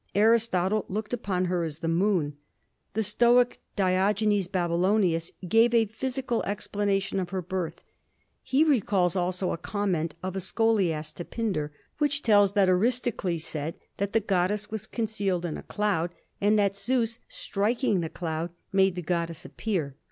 [0.15, 2.35] Aristotle looked upon her as the moon.
[2.95, 7.83] The stoic Diogenes Babylonius gave a physical explanation of her birth.
[8.41, 13.75] He recalls also a comment of a scholiast to Pindar, which tells that Aristocles said
[13.97, 16.09] that the goddess was concealed in a cloud,
[16.41, 19.95] and that Zeus, striking the cloud, made the goddess appear.